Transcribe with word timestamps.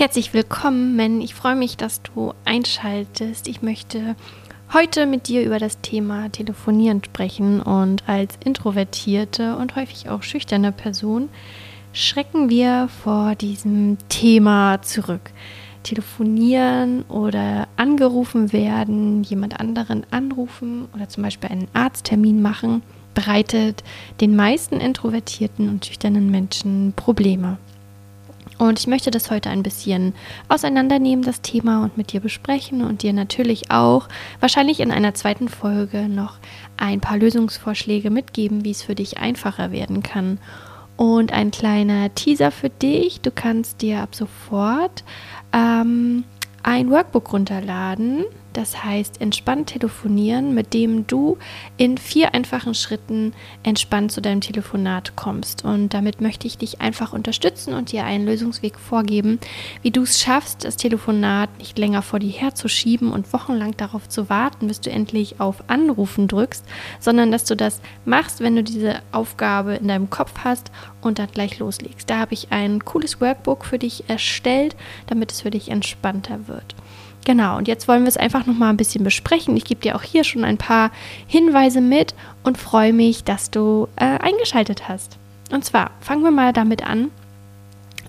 Herzlich 0.00 0.32
willkommen, 0.32 1.20
ich 1.20 1.34
freue 1.34 1.56
mich, 1.56 1.76
dass 1.76 2.00
du 2.00 2.32
einschaltest. 2.46 3.46
Ich 3.46 3.60
möchte 3.60 4.16
heute 4.72 5.04
mit 5.04 5.28
dir 5.28 5.44
über 5.44 5.58
das 5.58 5.82
Thema 5.82 6.30
Telefonieren 6.30 7.04
sprechen 7.04 7.60
und 7.60 8.08
als 8.08 8.38
introvertierte 8.42 9.56
und 9.56 9.76
häufig 9.76 10.08
auch 10.08 10.22
schüchterne 10.22 10.72
Person 10.72 11.28
schrecken 11.92 12.48
wir 12.48 12.88
vor 13.02 13.34
diesem 13.34 13.98
Thema 14.08 14.80
zurück. 14.80 15.32
Telefonieren 15.82 17.02
oder 17.10 17.68
angerufen 17.76 18.54
werden, 18.54 19.22
jemand 19.22 19.60
anderen 19.60 20.06
anrufen 20.10 20.88
oder 20.94 21.10
zum 21.10 21.24
Beispiel 21.24 21.50
einen 21.50 21.68
Arzttermin 21.74 22.40
machen, 22.40 22.80
bereitet 23.12 23.84
den 24.22 24.34
meisten 24.34 24.80
introvertierten 24.80 25.68
und 25.68 25.84
schüchternen 25.84 26.30
Menschen 26.30 26.94
Probleme. 26.96 27.58
Und 28.60 28.78
ich 28.78 28.86
möchte 28.86 29.10
das 29.10 29.30
heute 29.30 29.48
ein 29.48 29.62
bisschen 29.62 30.14
auseinandernehmen, 30.50 31.24
das 31.24 31.40
Thema, 31.40 31.82
und 31.82 31.96
mit 31.96 32.12
dir 32.12 32.20
besprechen 32.20 32.82
und 32.84 33.02
dir 33.02 33.14
natürlich 33.14 33.70
auch 33.70 34.06
wahrscheinlich 34.38 34.80
in 34.80 34.90
einer 34.90 35.14
zweiten 35.14 35.48
Folge 35.48 36.10
noch 36.10 36.34
ein 36.76 37.00
paar 37.00 37.16
Lösungsvorschläge 37.16 38.10
mitgeben, 38.10 38.62
wie 38.62 38.72
es 38.72 38.82
für 38.82 38.94
dich 38.94 39.16
einfacher 39.16 39.72
werden 39.72 40.02
kann. 40.02 40.38
Und 40.98 41.32
ein 41.32 41.52
kleiner 41.52 42.14
Teaser 42.14 42.50
für 42.50 42.68
dich. 42.68 43.22
Du 43.22 43.30
kannst 43.30 43.80
dir 43.80 44.00
ab 44.00 44.14
sofort 44.14 45.04
ähm, 45.54 46.24
ein 46.62 46.90
Workbook 46.90 47.32
runterladen 47.32 48.26
das 48.52 48.84
heißt, 48.84 49.20
entspannt 49.20 49.68
telefonieren, 49.68 50.54
mit 50.54 50.74
dem 50.74 51.06
du 51.06 51.38
in 51.76 51.98
vier 51.98 52.34
einfachen 52.34 52.74
Schritten 52.74 53.32
entspannt 53.62 54.12
zu 54.12 54.20
deinem 54.20 54.40
Telefonat 54.40 55.14
kommst. 55.16 55.64
Und 55.64 55.94
damit 55.94 56.20
möchte 56.20 56.46
ich 56.46 56.58
dich 56.58 56.80
einfach 56.80 57.12
unterstützen 57.12 57.74
und 57.74 57.92
dir 57.92 58.04
einen 58.04 58.26
Lösungsweg 58.26 58.78
vorgeben, 58.78 59.38
wie 59.82 59.90
du 59.90 60.02
es 60.02 60.20
schaffst, 60.20 60.64
das 60.64 60.76
Telefonat 60.76 61.50
nicht 61.58 61.78
länger 61.78 62.02
vor 62.02 62.18
dir 62.18 62.32
herzuschieben 62.32 63.12
und 63.12 63.32
wochenlang 63.32 63.76
darauf 63.76 64.08
zu 64.08 64.28
warten, 64.28 64.66
bis 64.66 64.80
du 64.80 64.90
endlich 64.90 65.40
auf 65.40 65.64
Anrufen 65.68 66.26
drückst, 66.26 66.64
sondern 66.98 67.30
dass 67.30 67.44
du 67.44 67.56
das 67.56 67.80
machst, 68.04 68.40
wenn 68.40 68.56
du 68.56 68.62
diese 68.62 69.02
Aufgabe 69.12 69.74
in 69.74 69.88
deinem 69.88 70.10
Kopf 70.10 70.32
hast 70.44 70.70
und 71.00 71.18
dann 71.18 71.30
gleich 71.30 71.58
loslegst. 71.58 72.10
Da 72.10 72.18
habe 72.18 72.34
ich 72.34 72.48
ein 72.50 72.84
cooles 72.84 73.20
Workbook 73.20 73.64
für 73.64 73.78
dich 73.78 74.04
erstellt, 74.08 74.76
damit 75.06 75.32
es 75.32 75.42
für 75.42 75.50
dich 75.50 75.70
entspannter 75.70 76.48
wird. 76.48 76.74
Genau, 77.24 77.58
und 77.58 77.68
jetzt 77.68 77.86
wollen 77.86 78.02
wir 78.02 78.08
es 78.08 78.16
einfach 78.16 78.46
noch 78.46 78.56
mal 78.56 78.70
ein 78.70 78.76
bisschen 78.76 79.04
besprechen. 79.04 79.56
Ich 79.56 79.64
gebe 79.64 79.80
dir 79.80 79.94
auch 79.94 80.02
hier 80.02 80.24
schon 80.24 80.44
ein 80.44 80.56
paar 80.56 80.90
Hinweise 81.26 81.80
mit 81.80 82.14
und 82.44 82.56
freue 82.58 82.92
mich, 82.92 83.24
dass 83.24 83.50
du 83.50 83.88
äh, 83.96 84.18
eingeschaltet 84.18 84.88
hast. 84.88 85.18
Und 85.52 85.64
zwar 85.64 85.90
fangen 86.00 86.22
wir 86.22 86.30
mal 86.30 86.52
damit 86.52 86.86
an, 86.86 87.10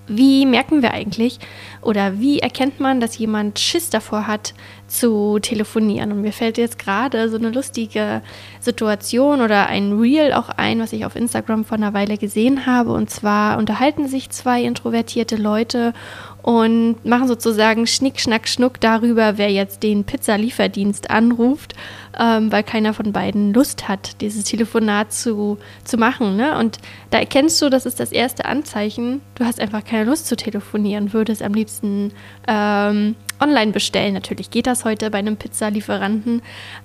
wie 0.07 0.45
merken 0.45 0.81
wir 0.81 0.91
eigentlich 0.91 1.39
oder 1.81 2.19
wie 2.19 2.39
erkennt 2.39 2.79
man, 2.79 2.99
dass 2.99 3.17
jemand 3.17 3.59
Schiss 3.59 3.89
davor 3.89 4.27
hat, 4.27 4.53
zu 4.87 5.39
telefonieren? 5.39 6.11
Und 6.11 6.21
mir 6.21 6.33
fällt 6.33 6.57
jetzt 6.57 6.79
gerade 6.79 7.29
so 7.29 7.37
eine 7.37 7.49
lustige 7.49 8.21
Situation 8.59 9.41
oder 9.41 9.67
ein 9.67 9.99
Reel 9.99 10.33
auch 10.33 10.49
ein, 10.49 10.79
was 10.79 10.91
ich 10.91 11.05
auf 11.05 11.15
Instagram 11.15 11.63
vor 11.63 11.77
einer 11.77 11.93
Weile 11.93 12.17
gesehen 12.17 12.65
habe. 12.65 12.91
Und 12.91 13.09
zwar 13.09 13.57
unterhalten 13.57 14.07
sich 14.07 14.29
zwei 14.31 14.63
introvertierte 14.63 15.37
Leute 15.37 15.93
und 16.41 17.05
machen 17.05 17.27
sozusagen 17.27 17.85
Schnick, 17.87 18.19
Schnack, 18.19 18.47
Schnuck 18.47 18.79
darüber, 18.79 19.37
wer 19.37 19.51
jetzt 19.51 19.83
den 19.83 20.03
Pizzalieferdienst 20.03 21.09
anruft, 21.09 21.75
ähm, 22.19 22.51
weil 22.51 22.63
keiner 22.63 22.93
von 22.93 23.11
beiden 23.11 23.53
Lust 23.53 23.87
hat, 23.87 24.21
dieses 24.21 24.45
Telefonat 24.45 25.13
zu, 25.13 25.57
zu 25.83 25.97
machen. 25.97 26.35
Ne? 26.35 26.57
Und 26.57 26.79
da 27.11 27.19
erkennst 27.19 27.61
du, 27.61 27.69
das 27.69 27.85
ist 27.85 27.99
das 27.99 28.11
erste 28.11 28.45
Anzeichen, 28.45 29.21
du 29.35 29.45
hast 29.45 29.59
einfach 29.59 29.83
keine 29.83 30.05
Lust 30.05 30.27
zu 30.27 30.35
telefonieren, 30.35 31.13
würdest 31.13 31.43
am 31.43 31.53
liebsten 31.53 32.11
ähm, 32.47 33.15
online 33.39 33.71
bestellen. 33.71 34.13
Natürlich 34.13 34.49
geht 34.49 34.67
das 34.67 34.83
heute 34.83 35.11
bei 35.11 35.19
einem 35.19 35.37
Pizzalieferanten. 35.37 36.41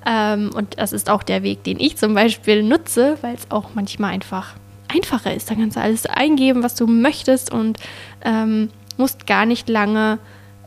Ähm, 0.06 0.50
und 0.54 0.78
das 0.78 0.92
ist 0.92 1.08
auch 1.08 1.22
der 1.22 1.42
Weg, 1.42 1.64
den 1.64 1.80
ich 1.80 1.96
zum 1.96 2.14
Beispiel 2.14 2.62
nutze, 2.62 3.16
weil 3.22 3.34
es 3.34 3.50
auch 3.50 3.70
manchmal 3.74 4.12
einfach 4.12 4.54
einfacher 4.88 5.34
ist. 5.34 5.50
Da 5.50 5.54
kannst 5.54 5.76
du 5.76 5.80
alles 5.80 6.06
eingeben, 6.06 6.62
was 6.62 6.74
du 6.74 6.86
möchtest 6.86 7.52
und 7.52 7.78
ähm, 8.24 8.70
musst 8.96 9.26
gar 9.26 9.46
nicht 9.46 9.68
lange 9.68 10.18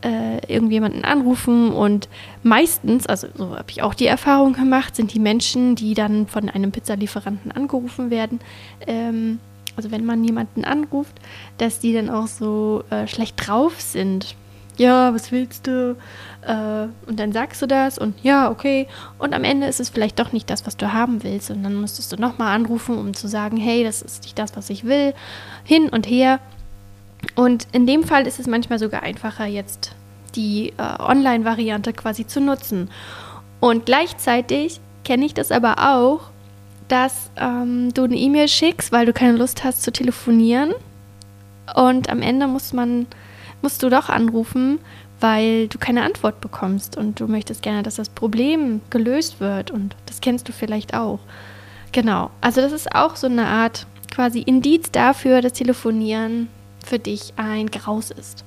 äh, 0.02 0.38
irgendjemanden 0.52 1.04
anrufen 1.04 1.72
und 1.72 2.08
meistens, 2.42 3.06
also 3.06 3.28
so 3.34 3.56
habe 3.56 3.70
ich 3.70 3.82
auch 3.82 3.94
die 3.94 4.06
Erfahrung 4.06 4.54
gemacht, 4.54 4.96
sind 4.96 5.12
die 5.12 5.18
Menschen, 5.18 5.76
die 5.76 5.94
dann 5.94 6.26
von 6.26 6.48
einem 6.48 6.72
Pizzalieferanten 6.72 7.52
angerufen 7.52 8.10
werden, 8.10 8.40
ähm, 8.86 9.40
also 9.76 9.90
wenn 9.90 10.04
man 10.04 10.24
jemanden 10.24 10.64
anruft, 10.64 11.14
dass 11.58 11.80
die 11.80 11.92
dann 11.92 12.10
auch 12.10 12.26
so 12.26 12.84
äh, 12.90 13.06
schlecht 13.06 13.36
drauf 13.46 13.80
sind. 13.80 14.34
Ja, 14.76 15.12
was 15.12 15.30
willst 15.30 15.66
du? 15.66 15.96
Äh, 16.42 17.08
und 17.08 17.20
dann 17.20 17.32
sagst 17.32 17.60
du 17.60 17.66
das 17.66 17.98
und 17.98 18.14
ja, 18.22 18.50
okay. 18.50 18.86
Und 19.18 19.34
am 19.34 19.44
Ende 19.44 19.66
ist 19.66 19.80
es 19.80 19.90
vielleicht 19.90 20.18
doch 20.18 20.32
nicht 20.32 20.48
das, 20.48 20.66
was 20.66 20.76
du 20.76 20.92
haben 20.92 21.22
willst. 21.22 21.50
Und 21.50 21.62
dann 21.62 21.80
müsstest 21.80 22.12
du 22.12 22.16
nochmal 22.16 22.54
anrufen, 22.54 22.96
um 22.96 23.12
zu 23.12 23.28
sagen, 23.28 23.58
hey, 23.58 23.84
das 23.84 24.00
ist 24.00 24.22
nicht 24.22 24.38
das, 24.38 24.56
was 24.56 24.70
ich 24.70 24.84
will. 24.84 25.12
Hin 25.64 25.88
und 25.90 26.08
her. 26.08 26.40
Und 27.34 27.66
in 27.72 27.86
dem 27.86 28.04
Fall 28.04 28.26
ist 28.26 28.40
es 28.40 28.46
manchmal 28.46 28.78
sogar 28.78 29.02
einfacher, 29.02 29.46
jetzt 29.46 29.94
die 30.34 30.72
äh, 30.76 31.02
Online-Variante 31.02 31.92
quasi 31.92 32.26
zu 32.26 32.40
nutzen. 32.40 32.90
Und 33.60 33.86
gleichzeitig 33.86 34.80
kenne 35.04 35.26
ich 35.26 35.34
das 35.34 35.52
aber 35.52 35.94
auch, 35.94 36.30
dass 36.88 37.30
ähm, 37.36 37.94
du 37.94 38.04
eine 38.04 38.16
E-Mail 38.16 38.48
schickst, 38.48 38.90
weil 38.92 39.06
du 39.06 39.12
keine 39.12 39.36
Lust 39.36 39.64
hast 39.64 39.82
zu 39.82 39.92
telefonieren. 39.92 40.72
Und 41.74 42.10
am 42.10 42.20
Ende 42.20 42.48
muss 42.48 42.72
man, 42.72 43.06
musst 43.62 43.82
du 43.82 43.90
doch 43.90 44.08
anrufen, 44.08 44.78
weil 45.20 45.68
du 45.68 45.78
keine 45.78 46.02
Antwort 46.02 46.40
bekommst 46.40 46.96
und 46.96 47.20
du 47.20 47.28
möchtest 47.28 47.62
gerne, 47.62 47.82
dass 47.82 47.96
das 47.96 48.08
Problem 48.08 48.80
gelöst 48.90 49.40
wird. 49.40 49.70
Und 49.70 49.94
das 50.06 50.20
kennst 50.20 50.48
du 50.48 50.52
vielleicht 50.52 50.94
auch. 50.94 51.20
Genau. 51.92 52.30
Also 52.40 52.60
das 52.60 52.72
ist 52.72 52.92
auch 52.94 53.16
so 53.16 53.26
eine 53.26 53.46
Art 53.46 53.86
quasi 54.10 54.40
Indiz 54.40 54.90
dafür, 54.90 55.40
dass 55.42 55.52
Telefonieren 55.52 56.48
für 56.86 56.98
dich 56.98 57.32
ein 57.36 57.70
Graus 57.70 58.10
ist. 58.10 58.44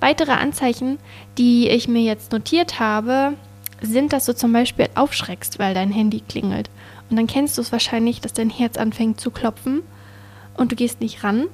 Weitere 0.00 0.32
Anzeichen, 0.32 0.98
die 1.38 1.68
ich 1.68 1.88
mir 1.88 2.02
jetzt 2.02 2.32
notiert 2.32 2.80
habe, 2.80 3.34
sind, 3.80 4.12
dass 4.12 4.26
du 4.26 4.34
zum 4.34 4.52
Beispiel 4.52 4.88
aufschreckst, 4.94 5.58
weil 5.58 5.74
dein 5.74 5.92
Handy 5.92 6.20
klingelt. 6.26 6.70
Und 7.10 7.16
dann 7.16 7.26
kennst 7.26 7.58
du 7.58 7.62
es 7.62 7.72
wahrscheinlich, 7.72 8.20
dass 8.20 8.32
dein 8.32 8.50
Herz 8.50 8.76
anfängt 8.76 9.20
zu 9.20 9.30
klopfen 9.30 9.82
und 10.56 10.72
du 10.72 10.76
gehst 10.76 11.00
nicht 11.00 11.22
ran. 11.24 11.46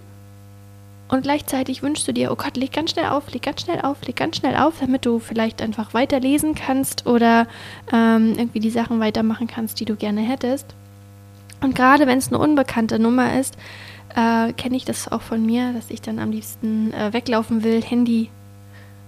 Und 1.08 1.22
gleichzeitig 1.22 1.82
wünschst 1.82 2.06
du 2.06 2.12
dir, 2.12 2.30
oh 2.30 2.36
Gott, 2.36 2.56
leg 2.56 2.70
ganz 2.70 2.90
schnell 2.90 3.06
auf, 3.06 3.32
leg 3.32 3.42
ganz 3.42 3.62
schnell 3.62 3.80
auf, 3.80 4.04
leg 4.06 4.14
ganz 4.14 4.36
schnell 4.36 4.56
auf, 4.56 4.74
damit 4.78 5.06
du 5.06 5.18
vielleicht 5.18 5.62
einfach 5.62 5.94
weiterlesen 5.94 6.54
kannst 6.54 7.06
oder 7.06 7.46
ähm, 7.92 8.34
irgendwie 8.36 8.60
die 8.60 8.70
Sachen 8.70 9.00
weitermachen 9.00 9.46
kannst, 9.46 9.80
die 9.80 9.86
du 9.86 9.96
gerne 9.96 10.20
hättest. 10.20 10.66
Und 11.62 11.74
gerade 11.74 12.06
wenn 12.06 12.18
es 12.18 12.28
eine 12.28 12.38
unbekannte 12.38 12.98
Nummer 12.98 13.38
ist, 13.38 13.56
äh, 14.14 14.52
kenne 14.52 14.76
ich 14.76 14.84
das 14.84 15.10
auch 15.10 15.22
von 15.22 15.44
mir, 15.44 15.72
dass 15.72 15.90
ich 15.90 16.00
dann 16.00 16.18
am 16.18 16.30
liebsten 16.30 16.92
äh, 16.92 17.12
weglaufen 17.12 17.62
will, 17.62 17.82
Handy 17.82 18.30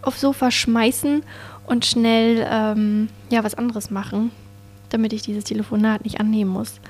aufs 0.03 0.21
Sofa 0.21 0.51
schmeißen 0.51 1.23
und 1.67 1.85
schnell 1.85 2.47
ähm, 2.51 3.09
ja 3.31 3.45
was 3.45 3.55
anderes 3.55 3.91
machen, 3.91 4.31
damit 4.89 5.13
ich 5.13 5.23
dieses 5.23 5.45
Telefonat 5.45 6.05
nicht 6.05 6.21
annehmen 6.21 6.51
muss. 6.51 6.81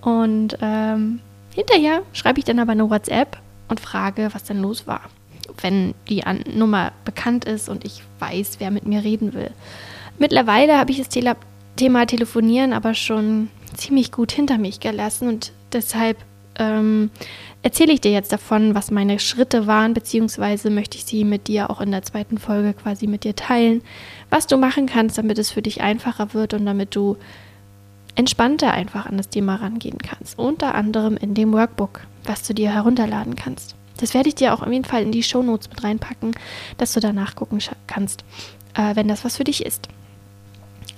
Und 0.00 0.58
ähm, 0.60 1.20
hinterher 1.54 2.02
schreibe 2.12 2.38
ich 2.38 2.44
dann 2.44 2.58
aber 2.58 2.72
eine 2.72 2.88
WhatsApp 2.90 3.38
und 3.68 3.80
frage, 3.80 4.28
was 4.32 4.44
denn 4.44 4.60
los 4.60 4.86
war, 4.86 5.02
wenn 5.62 5.94
die 6.08 6.24
An 6.24 6.44
Nummer 6.54 6.92
bekannt 7.04 7.44
ist 7.44 7.68
und 7.68 7.84
ich 7.84 8.02
weiß, 8.18 8.56
wer 8.58 8.70
mit 8.70 8.86
mir 8.86 9.02
reden 9.02 9.32
will. 9.32 9.50
Mittlerweile 10.18 10.78
habe 10.78 10.90
ich 10.90 10.98
das 10.98 11.08
Tele 11.08 11.36
Thema 11.76 12.06
Telefonieren 12.06 12.72
aber 12.72 12.94
schon 12.94 13.48
ziemlich 13.74 14.12
gut 14.12 14.30
hinter 14.30 14.58
mich 14.58 14.78
gelassen 14.78 15.26
und 15.26 15.52
deshalb 15.72 16.18
ähm, 16.58 17.10
erzähle 17.62 17.92
ich 17.92 18.00
dir 18.00 18.12
jetzt 18.12 18.32
davon, 18.32 18.74
was 18.74 18.90
meine 18.90 19.18
Schritte 19.18 19.66
waren, 19.66 19.94
beziehungsweise 19.94 20.70
möchte 20.70 20.98
ich 20.98 21.04
sie 21.04 21.24
mit 21.24 21.48
dir 21.48 21.70
auch 21.70 21.80
in 21.80 21.90
der 21.90 22.02
zweiten 22.02 22.38
Folge 22.38 22.74
quasi 22.74 23.06
mit 23.06 23.24
dir 23.24 23.34
teilen, 23.34 23.82
was 24.30 24.46
du 24.46 24.56
machen 24.56 24.86
kannst, 24.86 25.18
damit 25.18 25.38
es 25.38 25.50
für 25.50 25.62
dich 25.62 25.80
einfacher 25.80 26.34
wird 26.34 26.54
und 26.54 26.66
damit 26.66 26.94
du 26.94 27.16
entspannter 28.14 28.72
einfach 28.72 29.06
an 29.06 29.16
das 29.16 29.28
Thema 29.28 29.56
rangehen 29.56 29.98
kannst. 29.98 30.38
Unter 30.38 30.74
anderem 30.74 31.16
in 31.16 31.34
dem 31.34 31.52
Workbook, 31.52 32.00
was 32.24 32.46
du 32.46 32.54
dir 32.54 32.72
herunterladen 32.72 33.34
kannst. 33.34 33.74
Das 33.98 34.14
werde 34.14 34.28
ich 34.28 34.34
dir 34.34 34.54
auch 34.54 34.62
auf 34.62 34.72
jeden 34.72 34.84
Fall 34.84 35.02
in 35.02 35.12
die 35.12 35.22
Shownotes 35.22 35.70
mit 35.70 35.82
reinpacken, 35.82 36.32
dass 36.78 36.92
du 36.92 37.00
danach 37.00 37.36
gucken 37.36 37.58
kannst, 37.86 38.24
äh, 38.74 38.96
wenn 38.96 39.08
das 39.08 39.24
was 39.24 39.36
für 39.36 39.44
dich 39.44 39.64
ist. 39.64 39.88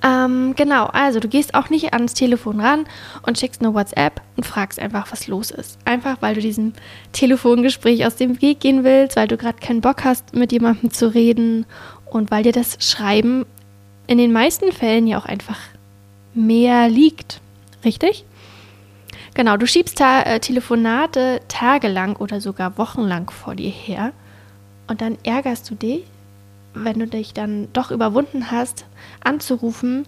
Ähm, 0.02 0.54
genau, 0.56 0.86
also 0.86 1.20
du 1.20 1.28
gehst 1.28 1.54
auch 1.54 1.70
nicht 1.70 1.92
ans 1.92 2.14
Telefon 2.14 2.60
ran 2.60 2.86
und 3.22 3.38
schickst 3.38 3.60
eine 3.60 3.74
WhatsApp 3.74 4.20
und 4.36 4.44
fragst 4.44 4.78
einfach, 4.78 5.10
was 5.10 5.26
los 5.26 5.50
ist. 5.50 5.78
Einfach, 5.84 6.18
weil 6.20 6.34
du 6.34 6.40
diesem 6.40 6.74
Telefongespräch 7.12 8.04
aus 8.06 8.16
dem 8.16 8.40
Weg 8.42 8.60
gehen 8.60 8.84
willst, 8.84 9.16
weil 9.16 9.28
du 9.28 9.36
gerade 9.36 9.58
keinen 9.58 9.80
Bock 9.80 10.04
hast, 10.04 10.34
mit 10.34 10.52
jemandem 10.52 10.90
zu 10.90 11.12
reden 11.12 11.66
und 12.10 12.30
weil 12.30 12.42
dir 12.42 12.52
das 12.52 12.76
Schreiben 12.80 13.46
in 14.06 14.18
den 14.18 14.32
meisten 14.32 14.70
Fällen 14.70 15.06
ja 15.06 15.18
auch 15.18 15.24
einfach 15.24 15.58
mehr 16.34 16.88
liegt. 16.88 17.40
Richtig? 17.84 18.24
Genau, 19.34 19.56
du 19.56 19.66
schiebst 19.66 19.98
ta 19.98 20.22
äh, 20.22 20.40
Telefonate 20.40 21.40
tagelang 21.48 22.16
oder 22.16 22.40
sogar 22.40 22.78
wochenlang 22.78 23.30
vor 23.30 23.54
dir 23.54 23.70
her 23.70 24.12
Und 24.88 25.00
dann 25.00 25.18
ärgerst 25.24 25.68
du 25.70 25.74
dich, 25.74 26.04
wenn 26.84 26.98
du 26.98 27.06
dich 27.06 27.32
dann 27.32 27.68
doch 27.72 27.90
überwunden 27.90 28.50
hast, 28.50 28.84
anzurufen, 29.24 30.06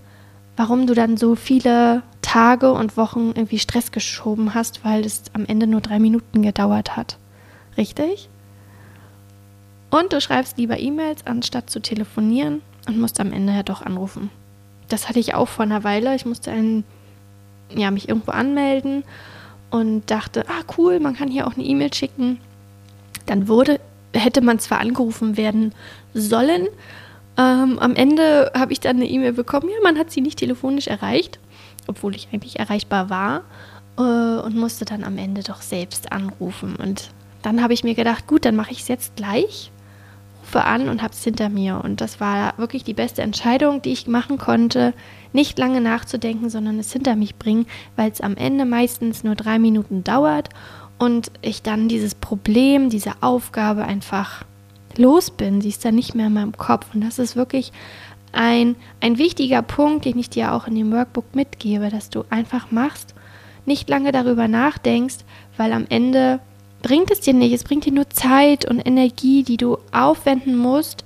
warum 0.56 0.86
du 0.86 0.94
dann 0.94 1.16
so 1.16 1.34
viele 1.34 2.02
Tage 2.22 2.72
und 2.72 2.96
Wochen 2.96 3.32
irgendwie 3.34 3.58
Stress 3.58 3.92
geschoben 3.92 4.54
hast, 4.54 4.84
weil 4.84 5.04
es 5.04 5.22
am 5.32 5.46
Ende 5.46 5.66
nur 5.66 5.80
drei 5.80 5.98
Minuten 5.98 6.42
gedauert 6.42 6.96
hat. 6.96 7.16
Richtig? 7.76 8.28
Und 9.90 10.12
du 10.12 10.20
schreibst 10.20 10.58
lieber 10.58 10.78
E-Mails, 10.78 11.26
anstatt 11.26 11.70
zu 11.70 11.80
telefonieren 11.80 12.60
und 12.86 12.98
musst 12.98 13.20
am 13.20 13.32
Ende 13.32 13.54
ja 13.54 13.62
doch 13.62 13.82
anrufen. 13.82 14.30
Das 14.88 15.08
hatte 15.08 15.18
ich 15.18 15.34
auch 15.34 15.48
vor 15.48 15.64
einer 15.64 15.84
Weile. 15.84 16.14
Ich 16.14 16.26
musste 16.26 16.50
einen, 16.50 16.84
ja, 17.74 17.90
mich 17.90 18.08
irgendwo 18.08 18.32
anmelden 18.32 19.04
und 19.70 20.10
dachte, 20.10 20.44
ah 20.48 20.62
cool, 20.76 21.00
man 21.00 21.14
kann 21.14 21.30
hier 21.30 21.46
auch 21.46 21.54
eine 21.54 21.64
E-Mail 21.64 21.92
schicken. 21.94 22.40
Dann 23.26 23.48
wurde, 23.48 23.80
hätte 24.18 24.40
man 24.40 24.58
zwar 24.58 24.80
angerufen 24.80 25.36
werden 25.36 25.74
sollen, 26.14 26.68
ähm, 27.38 27.78
am 27.78 27.94
Ende 27.94 28.50
habe 28.54 28.72
ich 28.72 28.80
dann 28.80 28.96
eine 28.96 29.08
E-Mail 29.08 29.32
bekommen, 29.32 29.68
ja, 29.68 29.76
man 29.82 29.96
hat 29.96 30.10
sie 30.10 30.20
nicht 30.20 30.40
telefonisch 30.40 30.88
erreicht, 30.88 31.38
obwohl 31.86 32.16
ich 32.16 32.28
eigentlich 32.32 32.58
erreichbar 32.58 33.10
war 33.10 33.42
äh, 33.96 34.42
und 34.42 34.56
musste 34.56 34.84
dann 34.84 35.04
am 35.04 35.16
Ende 35.18 35.42
doch 35.44 35.62
selbst 35.62 36.10
anrufen. 36.10 36.74
Und 36.74 37.10
dann 37.42 37.62
habe 37.62 37.74
ich 37.74 37.84
mir 37.84 37.94
gedacht, 37.94 38.26
gut, 38.26 38.44
dann 38.44 38.56
mache 38.56 38.72
ich 38.72 38.80
es 38.80 38.88
jetzt 38.88 39.14
gleich, 39.14 39.70
rufe 40.42 40.64
an 40.64 40.88
und 40.88 41.00
habe 41.00 41.12
es 41.12 41.22
hinter 41.22 41.48
mir. 41.48 41.80
Und 41.84 42.00
das 42.00 42.18
war 42.18 42.58
wirklich 42.58 42.82
die 42.82 42.94
beste 42.94 43.22
Entscheidung, 43.22 43.82
die 43.82 43.92
ich 43.92 44.08
machen 44.08 44.38
konnte, 44.38 44.92
nicht 45.32 45.58
lange 45.58 45.80
nachzudenken, 45.80 46.50
sondern 46.50 46.80
es 46.80 46.92
hinter 46.92 47.14
mich 47.14 47.36
bringen, 47.36 47.66
weil 47.94 48.10
es 48.10 48.20
am 48.20 48.36
Ende 48.36 48.64
meistens 48.64 49.22
nur 49.22 49.36
drei 49.36 49.60
Minuten 49.60 50.02
dauert 50.02 50.48
und 50.98 51.30
ich 51.42 51.62
dann 51.62 51.88
dieses 51.88 52.14
Problem, 52.14 52.90
diese 52.90 53.12
Aufgabe 53.20 53.84
einfach 53.84 54.44
los 54.96 55.30
bin. 55.30 55.60
Sie 55.60 55.68
ist 55.68 55.84
dann 55.84 55.94
nicht 55.94 56.14
mehr 56.14 56.26
in 56.26 56.34
meinem 56.34 56.56
Kopf. 56.56 56.86
Und 56.94 57.02
das 57.02 57.18
ist 57.18 57.36
wirklich 57.36 57.72
ein, 58.32 58.76
ein 59.00 59.18
wichtiger 59.18 59.62
Punkt, 59.62 60.04
den 60.04 60.18
ich 60.18 60.28
dir 60.28 60.52
auch 60.52 60.66
in 60.66 60.74
dem 60.74 60.92
Workbook 60.92 61.34
mitgebe, 61.34 61.88
dass 61.88 62.10
du 62.10 62.24
einfach 62.30 62.70
machst, 62.70 63.14
nicht 63.64 63.88
lange 63.88 64.12
darüber 64.12 64.48
nachdenkst, 64.48 65.18
weil 65.56 65.72
am 65.72 65.86
Ende 65.88 66.40
bringt 66.82 67.10
es 67.10 67.20
dir 67.20 67.34
nicht. 67.34 67.52
Es 67.52 67.64
bringt 67.64 67.84
dir 67.84 67.92
nur 67.92 68.10
Zeit 68.10 68.64
und 68.64 68.80
Energie, 68.80 69.42
die 69.42 69.56
du 69.56 69.78
aufwenden 69.92 70.56
musst 70.56 71.04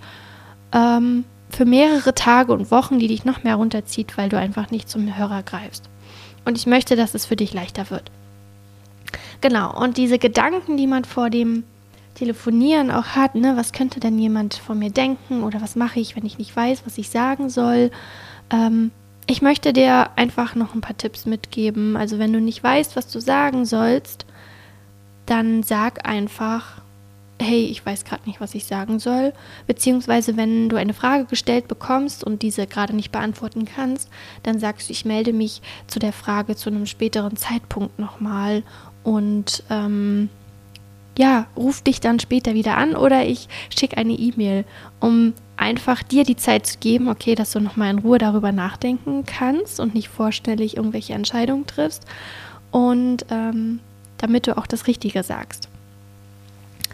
ähm, 0.72 1.24
für 1.50 1.64
mehrere 1.64 2.14
Tage 2.14 2.52
und 2.52 2.70
Wochen, 2.70 2.98
die 2.98 3.08
dich 3.08 3.24
noch 3.24 3.44
mehr 3.44 3.56
runterzieht, 3.56 4.16
weil 4.16 4.28
du 4.28 4.38
einfach 4.38 4.70
nicht 4.70 4.88
zum 4.88 5.16
Hörer 5.16 5.42
greifst. 5.42 5.88
Und 6.44 6.56
ich 6.56 6.66
möchte, 6.66 6.96
dass 6.96 7.14
es 7.14 7.26
für 7.26 7.36
dich 7.36 7.52
leichter 7.52 7.90
wird. 7.90 8.10
Genau, 9.42 9.76
und 9.76 9.96
diese 9.96 10.18
Gedanken, 10.18 10.76
die 10.76 10.86
man 10.86 11.04
vor 11.04 11.28
dem 11.28 11.64
Telefonieren 12.14 12.90
auch 12.90 13.08
hat, 13.16 13.34
ne, 13.34 13.56
was 13.56 13.72
könnte 13.72 13.98
denn 13.98 14.18
jemand 14.18 14.54
von 14.54 14.78
mir 14.78 14.90
denken 14.90 15.42
oder 15.42 15.60
was 15.60 15.74
mache 15.74 15.98
ich, 15.98 16.14
wenn 16.14 16.24
ich 16.24 16.38
nicht 16.38 16.54
weiß, 16.54 16.82
was 16.86 16.96
ich 16.96 17.10
sagen 17.10 17.50
soll. 17.50 17.90
Ähm, 18.50 18.92
ich 19.26 19.42
möchte 19.42 19.72
dir 19.72 20.10
einfach 20.14 20.54
noch 20.54 20.74
ein 20.74 20.80
paar 20.80 20.96
Tipps 20.96 21.26
mitgeben. 21.26 21.96
Also 21.96 22.18
wenn 22.20 22.32
du 22.32 22.40
nicht 22.40 22.62
weißt, 22.62 22.94
was 22.94 23.08
du 23.08 23.20
sagen 23.20 23.64
sollst, 23.64 24.26
dann 25.26 25.64
sag 25.64 26.06
einfach, 26.08 26.80
hey, 27.40 27.64
ich 27.64 27.84
weiß 27.84 28.04
gerade 28.04 28.22
nicht, 28.26 28.40
was 28.40 28.54
ich 28.54 28.66
sagen 28.66 29.00
soll. 29.00 29.32
Beziehungsweise 29.66 30.36
wenn 30.36 30.68
du 30.68 30.76
eine 30.76 30.94
Frage 30.94 31.24
gestellt 31.24 31.66
bekommst 31.66 32.22
und 32.22 32.42
diese 32.42 32.68
gerade 32.68 32.94
nicht 32.94 33.10
beantworten 33.10 33.64
kannst, 33.64 34.08
dann 34.44 34.60
sagst 34.60 34.88
du, 34.88 34.92
ich 34.92 35.04
melde 35.04 35.32
mich 35.32 35.62
zu 35.88 35.98
der 35.98 36.12
Frage 36.12 36.54
zu 36.54 36.70
einem 36.70 36.86
späteren 36.86 37.36
Zeitpunkt 37.36 37.98
nochmal 37.98 38.62
und 39.04 39.62
ähm, 39.70 40.28
ja, 41.18 41.46
ruf 41.56 41.82
dich 41.82 42.00
dann 42.00 42.20
später 42.20 42.54
wieder 42.54 42.76
an 42.76 42.96
oder 42.96 43.24
ich 43.26 43.48
schicke 43.76 43.98
eine 43.98 44.12
E-Mail, 44.12 44.64
um 45.00 45.34
einfach 45.56 46.02
dir 46.02 46.24
die 46.24 46.36
Zeit 46.36 46.66
zu 46.66 46.78
geben, 46.78 47.08
okay, 47.08 47.34
dass 47.34 47.52
du 47.52 47.60
nochmal 47.60 47.90
in 47.90 47.98
Ruhe 47.98 48.18
darüber 48.18 48.50
nachdenken 48.50 49.24
kannst 49.26 49.78
und 49.78 49.94
nicht 49.94 50.08
vorstellig 50.08 50.76
irgendwelche 50.76 51.12
Entscheidungen 51.12 51.66
triffst 51.66 52.06
und 52.70 53.26
ähm, 53.30 53.80
damit 54.18 54.46
du 54.46 54.56
auch 54.56 54.66
das 54.66 54.86
Richtige 54.86 55.22
sagst. 55.22 55.68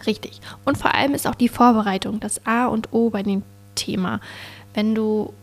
Richtig. 0.05 0.39
Und 0.65 0.77
vor 0.77 0.93
allem 0.93 1.13
ist 1.13 1.27
auch 1.27 1.35
die 1.35 1.49
Vorbereitung 1.49 2.19
das 2.19 2.45
A 2.45 2.67
und 2.67 2.91
O 2.91 3.09
bei 3.09 3.23
dem 3.23 3.43
Thema. 3.75 4.19
Wenn 4.73 4.95
du 4.95 5.33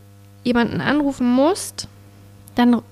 jemanden 0.44 0.80
anrufen 0.80 1.30
musst, 1.30 1.88
dann 2.54 2.82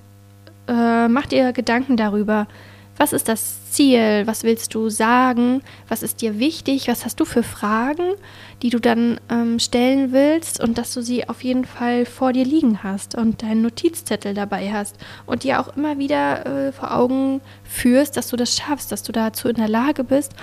äh, 0.67 1.07
mach 1.07 1.25
dir 1.27 1.53
Gedanken 1.53 1.97
darüber, 1.97 2.47
was 2.97 3.11
ist 3.11 3.27
das 3.27 3.71
Ziel? 3.71 4.25
Was 4.25 4.43
willst 4.43 4.73
du 4.73 4.89
sagen? 4.89 5.61
Was 5.89 6.01
ist 6.01 6.21
dir 6.21 6.39
wichtig? 6.39 6.87
Was 6.87 7.03
hast 7.03 7.19
du 7.19 7.25
für 7.25 7.43
Fragen, 7.43 8.13
die 8.61 8.69
du 8.69 8.79
dann 8.79 9.19
ähm, 9.29 9.59
stellen 9.59 10.13
willst 10.13 10.61
und 10.63 10.77
dass 10.77 10.93
du 10.93 11.01
sie 11.01 11.27
auf 11.27 11.43
jeden 11.43 11.65
Fall 11.65 12.05
vor 12.05 12.31
dir 12.31 12.45
liegen 12.45 12.83
hast 12.83 13.15
und 13.15 13.43
deinen 13.43 13.61
Notizzettel 13.63 14.33
dabei 14.33 14.71
hast 14.71 14.95
und 15.25 15.43
dir 15.43 15.59
auch 15.59 15.75
immer 15.75 15.97
wieder 15.97 16.45
äh, 16.45 16.71
vor 16.71 16.95
Augen 16.95 17.41
führst, 17.65 18.15
dass 18.15 18.29
du 18.29 18.37
das 18.37 18.55
schaffst, 18.55 18.91
dass 18.91 19.03
du 19.03 19.11
dazu 19.11 19.49
in 19.49 19.55
der 19.55 19.69
Lage 19.69 20.05
bist 20.05 20.33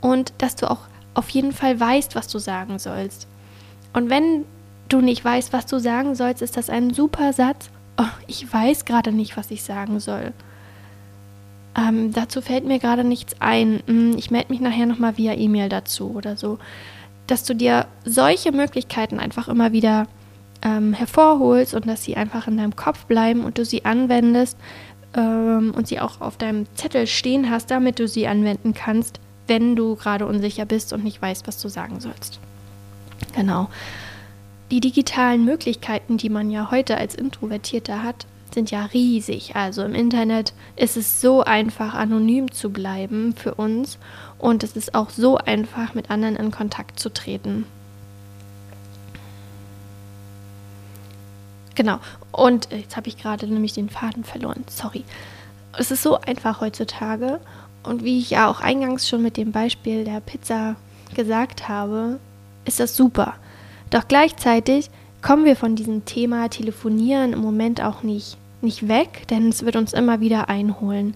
und 0.00 0.32
dass 0.38 0.56
du 0.56 0.68
auch 0.68 0.80
auf 1.14 1.28
jeden 1.30 1.52
Fall 1.52 1.78
weißt, 1.78 2.16
was 2.16 2.26
du 2.26 2.38
sagen 2.38 2.78
sollst. 2.78 3.28
Und 3.92 4.10
wenn 4.10 4.44
du 4.88 5.00
nicht 5.00 5.24
weißt, 5.24 5.52
was 5.52 5.66
du 5.66 5.78
sagen 5.78 6.16
sollst, 6.16 6.42
ist 6.42 6.56
das 6.56 6.70
ein 6.70 6.92
super 6.92 7.32
Satz. 7.32 7.70
Oh, 7.98 8.04
ich 8.26 8.52
weiß 8.52 8.84
gerade 8.84 9.12
nicht, 9.12 9.36
was 9.36 9.50
ich 9.50 9.62
sagen 9.62 10.00
soll. 10.00 10.32
Ähm, 11.76 12.12
dazu 12.12 12.40
fällt 12.42 12.64
mir 12.64 12.78
gerade 12.78 13.04
nichts 13.04 13.36
ein. 13.40 13.82
Hm, 13.86 14.16
ich 14.16 14.30
melde 14.30 14.52
mich 14.52 14.60
nachher 14.60 14.86
nochmal 14.86 15.16
via 15.16 15.34
E-Mail 15.34 15.68
dazu 15.68 16.12
oder 16.14 16.36
so. 16.36 16.58
Dass 17.26 17.44
du 17.44 17.54
dir 17.54 17.86
solche 18.04 18.52
Möglichkeiten 18.52 19.20
einfach 19.20 19.48
immer 19.48 19.72
wieder 19.72 20.06
ähm, 20.62 20.92
hervorholst 20.92 21.74
und 21.74 21.86
dass 21.86 22.02
sie 22.02 22.16
einfach 22.16 22.48
in 22.48 22.56
deinem 22.56 22.76
Kopf 22.76 23.06
bleiben 23.06 23.44
und 23.44 23.58
du 23.58 23.64
sie 23.64 23.84
anwendest 23.84 24.58
ähm, 25.14 25.72
und 25.76 25.86
sie 25.86 26.00
auch 26.00 26.20
auf 26.20 26.36
deinem 26.36 26.66
Zettel 26.74 27.06
stehen 27.06 27.50
hast, 27.50 27.70
damit 27.70 27.98
du 27.98 28.08
sie 28.08 28.26
anwenden 28.26 28.74
kannst, 28.74 29.20
wenn 29.46 29.76
du 29.76 29.96
gerade 29.96 30.26
unsicher 30.26 30.64
bist 30.64 30.92
und 30.92 31.04
nicht 31.04 31.20
weißt, 31.20 31.46
was 31.46 31.60
du 31.60 31.68
sagen 31.68 32.00
sollst. 32.00 32.40
Genau. 33.34 33.68
Die 34.70 34.80
digitalen 34.80 35.44
Möglichkeiten, 35.44 36.16
die 36.16 36.28
man 36.28 36.50
ja 36.50 36.70
heute 36.70 36.96
als 36.96 37.14
Introvertierter 37.14 38.02
hat, 38.02 38.26
sind 38.54 38.70
ja 38.70 38.86
riesig. 38.86 39.56
Also 39.56 39.82
im 39.82 39.94
Internet 39.94 40.52
ist 40.76 40.96
es 40.96 41.20
so 41.20 41.42
einfach, 41.42 41.94
anonym 41.94 42.52
zu 42.52 42.70
bleiben 42.70 43.34
für 43.34 43.54
uns 43.54 43.98
und 44.38 44.62
es 44.62 44.76
ist 44.76 44.94
auch 44.94 45.10
so 45.10 45.36
einfach, 45.38 45.94
mit 45.94 46.10
anderen 46.10 46.36
in 46.36 46.50
Kontakt 46.50 46.98
zu 46.98 47.12
treten. 47.12 47.66
Genau. 51.74 51.98
Und 52.32 52.68
jetzt 52.72 52.96
habe 52.96 53.08
ich 53.08 53.16
gerade 53.16 53.46
nämlich 53.46 53.72
den 53.72 53.88
Faden 53.88 54.24
verloren. 54.24 54.64
Sorry. 54.68 55.04
Es 55.78 55.90
ist 55.90 56.02
so 56.02 56.20
einfach 56.20 56.60
heutzutage. 56.60 57.40
Und 57.82 58.04
wie 58.04 58.18
ich 58.18 58.30
ja 58.30 58.50
auch 58.50 58.60
eingangs 58.60 59.08
schon 59.08 59.22
mit 59.22 59.36
dem 59.36 59.52
Beispiel 59.52 60.04
der 60.04 60.20
Pizza 60.20 60.76
gesagt 61.14 61.68
habe, 61.68 62.18
ist 62.64 62.80
das 62.80 62.96
super. 62.96 63.34
Doch 63.88 64.06
gleichzeitig 64.06 64.90
kommen 65.22 65.44
wir 65.44 65.56
von 65.56 65.76
diesem 65.76 66.04
Thema 66.04 66.48
Telefonieren 66.48 67.32
im 67.32 67.40
Moment 67.40 67.82
auch 67.82 68.02
nicht, 68.02 68.36
nicht 68.62 68.88
weg, 68.88 69.26
denn 69.28 69.48
es 69.48 69.64
wird 69.64 69.76
uns 69.76 69.92
immer 69.92 70.20
wieder 70.20 70.48
einholen. 70.48 71.14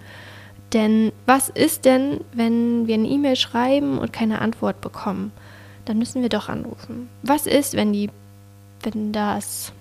Denn 0.73 1.12
was 1.26 1.49
ist 1.49 1.84
denn, 1.84 2.20
wenn 2.32 2.87
wir 2.87 2.94
eine 2.94 3.08
E-Mail 3.08 3.37
schreiben 3.37 3.99
und 3.99 4.12
keine 4.12 4.40
Antwort 4.40 4.80
bekommen? 4.80 5.32
Dann 5.84 5.99
müssen 5.99 6.23
wir 6.23 6.28
doch 6.28 6.49
anrufen. 6.49 7.08
Was 7.23 7.46
ist, 7.46 7.75
wenn 7.75 7.92
die, 7.92 8.11
wenn 8.82 9.12
das, 9.12 9.73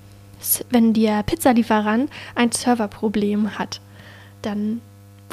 wenn 0.70 0.94
der 0.94 1.24
Pizzalieferant 1.24 2.12
ein 2.36 2.52
Serverproblem 2.52 3.58
hat? 3.58 3.82
Dann 4.42 4.82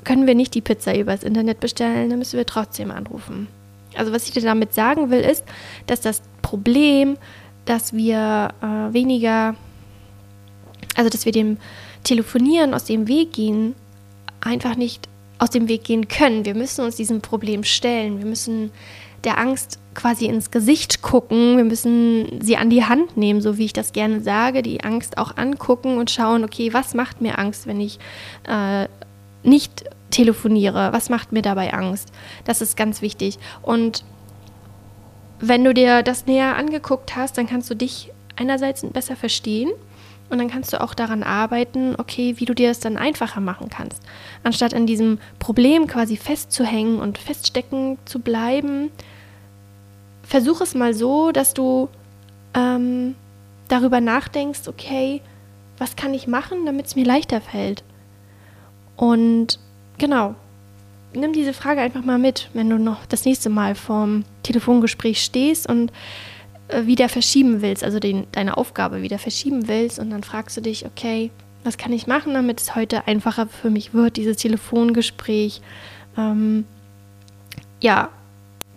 können 0.04 0.26
wir 0.26 0.34
nicht 0.34 0.54
die 0.54 0.60
Pizza 0.62 0.96
übers 0.96 1.24
Internet 1.24 1.60
bestellen, 1.60 2.08
dann 2.08 2.18
müssen 2.18 2.38
wir 2.38 2.46
trotzdem 2.46 2.90
anrufen. 2.90 3.48
Also 3.96 4.12
was 4.12 4.26
ich 4.26 4.32
dir 4.32 4.42
damit 4.42 4.72
sagen 4.72 5.10
will, 5.10 5.20
ist, 5.20 5.44
dass 5.86 6.00
das 6.00 6.22
Problem 6.42 7.18
dass 7.70 7.92
wir 7.92 8.52
äh, 8.60 8.92
weniger, 8.92 9.54
also 10.96 11.08
dass 11.08 11.24
wir 11.24 11.32
dem 11.32 11.56
Telefonieren 12.02 12.74
aus 12.74 12.84
dem 12.84 13.06
Weg 13.06 13.32
gehen, 13.32 13.76
einfach 14.40 14.74
nicht 14.74 15.08
aus 15.38 15.50
dem 15.50 15.68
Weg 15.68 15.84
gehen 15.84 16.08
können. 16.08 16.44
Wir 16.44 16.56
müssen 16.56 16.84
uns 16.84 16.96
diesem 16.96 17.20
Problem 17.20 17.62
stellen. 17.62 18.18
Wir 18.18 18.26
müssen 18.26 18.72
der 19.22 19.38
Angst 19.38 19.78
quasi 19.94 20.26
ins 20.26 20.50
Gesicht 20.50 21.00
gucken. 21.02 21.56
Wir 21.56 21.64
müssen 21.64 22.40
sie 22.42 22.56
an 22.56 22.70
die 22.70 22.84
Hand 22.84 23.16
nehmen, 23.16 23.40
so 23.40 23.56
wie 23.56 23.66
ich 23.66 23.72
das 23.72 23.92
gerne 23.92 24.20
sage, 24.20 24.62
die 24.62 24.82
Angst 24.82 25.16
auch 25.16 25.36
angucken 25.36 25.98
und 25.98 26.10
schauen, 26.10 26.42
okay, 26.42 26.72
was 26.72 26.94
macht 26.94 27.20
mir 27.20 27.38
Angst, 27.38 27.68
wenn 27.68 27.80
ich 27.80 28.00
äh, 28.48 28.88
nicht 29.44 29.84
telefoniere? 30.10 30.92
Was 30.92 31.08
macht 31.08 31.30
mir 31.30 31.42
dabei 31.42 31.72
Angst? 31.72 32.10
Das 32.44 32.62
ist 32.62 32.76
ganz 32.76 33.00
wichtig. 33.00 33.38
Und 33.62 34.04
wenn 35.40 35.64
du 35.64 35.74
dir 35.74 36.02
das 36.02 36.26
näher 36.26 36.56
angeguckt 36.56 37.16
hast, 37.16 37.38
dann 37.38 37.46
kannst 37.46 37.70
du 37.70 37.74
dich 37.74 38.12
einerseits 38.36 38.82
besser 38.86 39.16
verstehen 39.16 39.70
und 40.28 40.38
dann 40.38 40.48
kannst 40.48 40.72
du 40.72 40.80
auch 40.80 40.94
daran 40.94 41.22
arbeiten, 41.22 41.94
okay, 41.98 42.34
wie 42.38 42.44
du 42.44 42.54
dir 42.54 42.70
es 42.70 42.80
dann 42.80 42.96
einfacher 42.96 43.40
machen 43.40 43.68
kannst. 43.68 44.02
Anstatt 44.44 44.74
an 44.74 44.86
diesem 44.86 45.18
Problem 45.38 45.86
quasi 45.86 46.16
festzuhängen 46.16 47.00
und 47.00 47.18
feststecken 47.18 47.98
zu 48.04 48.20
bleiben, 48.20 48.90
versuch 50.22 50.60
es 50.60 50.74
mal 50.74 50.94
so, 50.94 51.32
dass 51.32 51.52
du 51.52 51.88
ähm, 52.54 53.16
darüber 53.68 54.00
nachdenkst, 54.00 54.68
okay, 54.68 55.20
was 55.78 55.96
kann 55.96 56.14
ich 56.14 56.28
machen, 56.28 56.66
damit 56.66 56.86
es 56.86 56.96
mir 56.96 57.04
leichter 57.04 57.40
fällt? 57.40 57.82
Und 58.96 59.58
genau, 59.98 60.34
nimm 61.14 61.32
diese 61.32 61.52
Frage 61.52 61.80
einfach 61.80 62.04
mal 62.04 62.18
mit, 62.18 62.50
wenn 62.54 62.70
du 62.70 62.78
noch 62.78 63.06
das 63.06 63.24
nächste 63.24 63.50
Mal 63.50 63.74
vorm 63.74 64.24
Telefongespräch 64.42 65.22
stehst 65.22 65.68
und 65.68 65.92
äh, 66.68 66.86
wieder 66.86 67.08
verschieben 67.08 67.62
willst, 67.62 67.84
also 67.84 67.98
den, 67.98 68.26
deine 68.32 68.56
Aufgabe 68.56 69.02
wieder 69.02 69.18
verschieben 69.18 69.68
willst 69.68 69.98
und 69.98 70.10
dann 70.10 70.22
fragst 70.22 70.56
du 70.56 70.60
dich, 70.60 70.86
okay, 70.86 71.30
was 71.64 71.76
kann 71.76 71.92
ich 71.92 72.06
machen, 72.06 72.34
damit 72.34 72.60
es 72.60 72.74
heute 72.74 73.06
einfacher 73.06 73.46
für 73.46 73.70
mich 73.70 73.92
wird, 73.92 74.16
dieses 74.16 74.36
Telefongespräch 74.38 75.60
ähm, 76.16 76.64
ja 77.80 78.08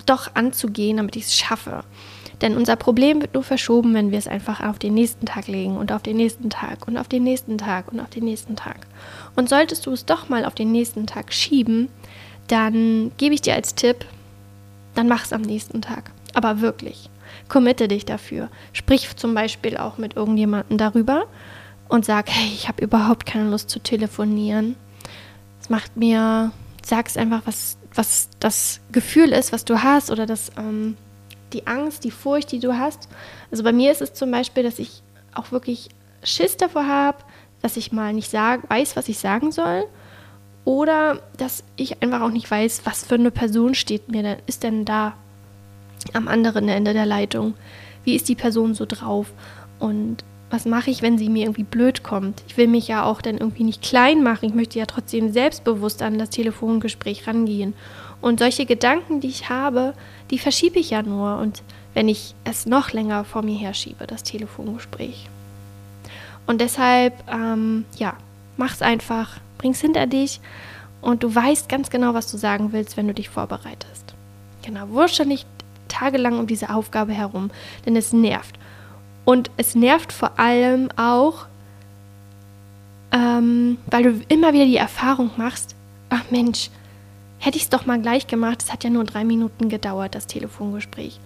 doch 0.05 0.35
anzugehen, 0.35 0.97
damit 0.97 1.15
ich 1.15 1.25
es 1.25 1.35
schaffe. 1.35 1.83
Denn 2.41 2.57
unser 2.57 2.75
Problem 2.75 3.21
wird 3.21 3.35
nur 3.35 3.43
verschoben, 3.43 3.93
wenn 3.93 4.11
wir 4.11 4.17
es 4.17 4.27
einfach 4.27 4.59
auf 4.59 4.77
den 4.77 4.93
nächsten 4.93 5.25
Tag 5.25 5.47
legen 5.47 5.77
und 5.77 5.93
auf 5.93 6.03
den 6.03 6.17
nächsten 6.17 6.49
Tag 6.49 6.87
und 6.87 6.97
auf 6.97 7.07
den 7.07 7.23
nächsten 7.23 7.57
Tag 7.57 7.89
und 7.89 8.01
auf 8.01 8.09
den 8.09 8.25
nächsten 8.25 8.57
Tag. 8.57 8.85
Und 9.37 9.47
solltest 9.47 9.85
du 9.85 9.91
es 9.91 10.05
doch 10.05 10.27
mal 10.27 10.43
auf 10.43 10.53
den 10.53 10.71
nächsten 10.71 11.07
Tag 11.07 11.31
schieben, 11.31 11.87
dann 12.47 13.11
gebe 13.17 13.33
ich 13.33 13.41
dir 13.41 13.53
als 13.53 13.75
Tipp, 13.75 14.05
dann 14.95 15.07
mach 15.07 15.25
es 15.25 15.33
am 15.33 15.41
nächsten 15.41 15.81
Tag. 15.81 16.11
Aber 16.33 16.61
wirklich, 16.61 17.09
committe 17.49 17.87
dich 17.87 18.05
dafür. 18.05 18.49
Sprich 18.73 19.15
zum 19.15 19.33
Beispiel 19.33 19.77
auch 19.77 19.97
mit 19.97 20.15
irgendjemandem 20.15 20.77
darüber 20.77 21.27
und 21.89 22.05
sag, 22.05 22.29
hey, 22.29 22.51
ich 22.53 22.67
habe 22.67 22.83
überhaupt 22.83 23.25
keine 23.25 23.49
Lust 23.49 23.69
zu 23.69 23.79
telefonieren. 23.79 24.75
Es 25.61 25.69
macht 25.69 25.95
mir, 25.95 26.51
sag's 26.83 27.17
einfach, 27.17 27.41
was, 27.45 27.77
was 27.93 28.29
das 28.39 28.81
Gefühl 28.91 29.31
ist, 29.31 29.51
was 29.51 29.65
du 29.65 29.81
hast 29.83 30.11
oder 30.11 30.25
das, 30.25 30.51
ähm, 30.57 30.97
die 31.53 31.67
Angst, 31.67 32.03
die 32.03 32.11
Furcht, 32.11 32.51
die 32.51 32.59
du 32.59 32.77
hast. 32.77 33.07
Also 33.51 33.63
bei 33.63 33.71
mir 33.71 33.91
ist 33.91 34.01
es 34.01 34.13
zum 34.13 34.31
Beispiel, 34.31 34.63
dass 34.63 34.79
ich 34.79 35.03
auch 35.33 35.51
wirklich 35.51 35.89
Schiss 36.23 36.57
davor 36.57 36.87
habe, 36.87 37.19
dass 37.61 37.77
ich 37.77 37.91
mal 37.91 38.13
nicht 38.13 38.29
sag, 38.29 38.69
weiß, 38.69 38.95
was 38.95 39.07
ich 39.07 39.19
sagen 39.19 39.51
soll. 39.51 39.85
Oder 40.65 41.19
dass 41.37 41.63
ich 41.75 42.01
einfach 42.01 42.21
auch 42.21 42.31
nicht 42.31 42.49
weiß, 42.49 42.81
was 42.85 43.03
für 43.03 43.15
eine 43.15 43.31
Person 43.31 43.75
steht 43.75 44.09
mir 44.09 44.23
denn, 44.23 44.37
ist 44.47 44.63
denn 44.63 44.85
da 44.85 45.13
am 46.13 46.27
anderen 46.27 46.69
Ende 46.69 46.93
der 46.93 47.05
Leitung. 47.05 47.53
Wie 48.03 48.15
ist 48.15 48.29
die 48.29 48.35
Person 48.35 48.73
so 48.73 48.85
drauf? 48.85 49.31
Und 49.79 50.23
was 50.49 50.65
mache 50.65 50.91
ich, 50.91 51.01
wenn 51.01 51.17
sie 51.17 51.29
mir 51.29 51.45
irgendwie 51.45 51.63
blöd 51.63 52.03
kommt? 52.03 52.43
Ich 52.47 52.57
will 52.57 52.67
mich 52.67 52.87
ja 52.87 53.03
auch 53.03 53.21
dann 53.21 53.37
irgendwie 53.37 53.63
nicht 53.63 53.81
klein 53.81 54.23
machen. 54.23 54.45
Ich 54.45 54.53
möchte 54.53 54.79
ja 54.79 54.85
trotzdem 54.85 55.31
selbstbewusst 55.31 56.01
an 56.01 56.19
das 56.19 56.29
Telefongespräch 56.29 57.27
rangehen. 57.27 57.73
Und 58.21 58.39
solche 58.39 58.65
Gedanken, 58.65 59.19
die 59.19 59.27
ich 59.27 59.49
habe, 59.49 59.93
die 60.29 60.39
verschiebe 60.39 60.79
ich 60.79 60.91
ja 60.91 61.01
nur. 61.01 61.39
Und 61.39 61.63
wenn 61.93 62.07
ich 62.07 62.35
es 62.43 62.65
noch 62.65 62.91
länger 62.91 63.23
vor 63.25 63.41
mir 63.41 63.57
herschiebe, 63.57 64.07
das 64.07 64.23
Telefongespräch. 64.23 65.27
Und 66.45 66.61
deshalb, 66.61 67.13
ähm, 67.31 67.85
ja, 67.97 68.15
mach's 68.57 68.81
einfach, 68.81 69.37
bring's 69.57 69.81
hinter 69.81 70.07
dich 70.07 70.39
und 71.01 71.23
du 71.23 71.33
weißt 71.33 71.69
ganz 71.69 71.89
genau, 71.89 72.13
was 72.13 72.31
du 72.31 72.37
sagen 72.37 72.71
willst, 72.71 72.97
wenn 72.97 73.07
du 73.07 73.13
dich 73.13 73.29
vorbereitest. 73.29 74.13
Genau, 74.63 74.89
wursche 74.89 75.25
nicht 75.25 75.47
tagelang 75.87 76.39
um 76.39 76.47
diese 76.47 76.69
Aufgabe 76.69 77.13
herum, 77.13 77.51
denn 77.85 77.95
es 77.95 78.13
nervt. 78.13 78.57
Und 79.25 79.51
es 79.57 79.75
nervt 79.75 80.11
vor 80.11 80.39
allem 80.39 80.89
auch, 80.95 81.45
ähm, 83.11 83.77
weil 83.87 84.03
du 84.03 84.21
immer 84.27 84.53
wieder 84.53 84.65
die 84.65 84.77
Erfahrung 84.77 85.31
machst, 85.37 85.75
ach 86.09 86.23
Mensch, 86.29 86.69
hätte 87.39 87.57
ich 87.57 87.63
es 87.63 87.69
doch 87.69 87.85
mal 87.85 88.01
gleich 88.01 88.27
gemacht, 88.27 88.63
es 88.63 88.71
hat 88.71 88.83
ja 88.83 88.89
nur 88.89 89.03
drei 89.03 89.23
Minuten 89.23 89.69
gedauert, 89.69 90.15
das 90.15 90.27
Telefongespräch. 90.27 91.19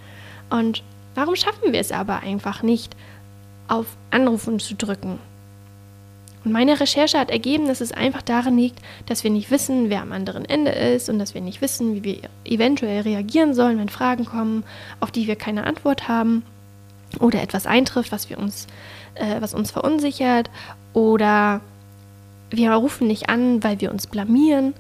Und 0.49 0.83
warum 1.15 1.35
schaffen 1.35 1.71
wir 1.71 1.79
es 1.79 1.91
aber 1.91 2.19
einfach 2.19 2.63
nicht, 2.63 2.95
auf 3.67 3.85
Anrufen 4.11 4.59
zu 4.59 4.75
drücken? 4.75 5.19
Und 6.47 6.53
meine 6.53 6.79
Recherche 6.79 7.19
hat 7.19 7.29
ergeben, 7.29 7.67
dass 7.67 7.81
es 7.81 7.91
einfach 7.91 8.21
daran 8.21 8.57
liegt, 8.57 8.79
dass 9.05 9.25
wir 9.25 9.31
nicht 9.31 9.51
wissen, 9.51 9.89
wer 9.89 10.01
am 10.01 10.13
anderen 10.13 10.45
Ende 10.45 10.71
ist 10.71 11.09
und 11.09 11.19
dass 11.19 11.33
wir 11.33 11.41
nicht 11.41 11.59
wissen, 11.59 11.93
wie 11.93 12.05
wir 12.05 12.19
eventuell 12.45 13.01
reagieren 13.01 13.53
sollen, 13.53 13.77
wenn 13.77 13.89
Fragen 13.89 14.23
kommen, 14.23 14.63
auf 15.01 15.11
die 15.11 15.27
wir 15.27 15.35
keine 15.35 15.65
Antwort 15.65 16.07
haben 16.07 16.43
oder 17.19 17.41
etwas 17.41 17.67
eintrifft, 17.67 18.13
was 18.13 18.29
wir 18.29 18.37
uns, 18.37 18.67
äh, 19.15 19.41
was 19.41 19.53
uns 19.53 19.71
verunsichert 19.71 20.49
oder 20.93 21.59
wir 22.49 22.71
rufen 22.71 23.07
nicht 23.07 23.27
an, 23.27 23.61
weil 23.61 23.81
wir 23.81 23.91
uns 23.91 24.07
blamieren. 24.07 24.73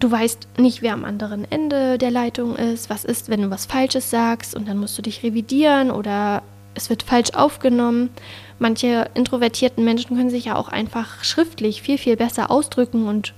Du 0.00 0.10
weißt 0.10 0.48
nicht, 0.58 0.82
wer 0.82 0.92
am 0.92 1.06
anderen 1.06 1.50
Ende 1.50 1.96
der 1.96 2.10
Leitung 2.10 2.56
ist. 2.56 2.90
Was 2.90 3.06
ist, 3.06 3.30
wenn 3.30 3.40
du 3.40 3.48
was 3.48 3.64
Falsches 3.64 4.10
sagst 4.10 4.54
und 4.54 4.68
dann 4.68 4.76
musst 4.76 4.98
du 4.98 5.02
dich 5.02 5.22
revidieren 5.22 5.90
oder 5.90 6.42
es 6.80 6.90
wird 6.90 7.02
falsch 7.02 7.30
aufgenommen. 7.34 8.10
Manche 8.58 9.10
introvertierten 9.14 9.84
Menschen 9.84 10.16
können 10.16 10.30
sich 10.30 10.46
ja 10.46 10.56
auch 10.56 10.68
einfach 10.68 11.22
schriftlich 11.22 11.82
viel, 11.82 11.98
viel 11.98 12.16
besser 12.16 12.50
ausdrücken 12.50 13.06
und 13.06 13.34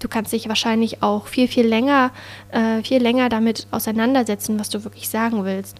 du 0.00 0.08
kannst 0.08 0.32
dich 0.32 0.48
wahrscheinlich 0.48 1.02
auch 1.02 1.26
viel, 1.26 1.48
viel 1.48 1.66
länger, 1.66 2.10
äh, 2.50 2.82
viel 2.82 3.02
länger 3.02 3.28
damit 3.28 3.66
auseinandersetzen, 3.70 4.58
was 4.58 4.70
du 4.70 4.84
wirklich 4.84 5.08
sagen 5.08 5.44
willst. 5.44 5.78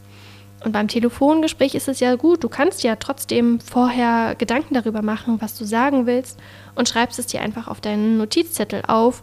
Und 0.63 0.73
beim 0.73 0.89
Telefongespräch 0.89 1.75
ist 1.75 1.89
es 1.89 2.01
ja 2.01 2.17
gut, 2.17 2.45
du 2.45 2.49
kannst 2.49 2.83
ja 2.83 2.97
trotzdem 2.97 3.61
vorher 3.61 4.35
Gedanken 4.35 4.75
darüber 4.75 5.01
machen, 5.01 5.41
was 5.41 5.57
du 5.57 5.65
sagen 5.65 6.05
willst 6.05 6.39
und 6.75 6.89
schreibst 6.89 7.19
es 7.19 7.27
dir 7.27 7.41
einfach 7.41 7.67
auf 7.67 7.81
deinen 7.81 8.19
Notizzettel 8.19 8.83
auf, 8.87 9.23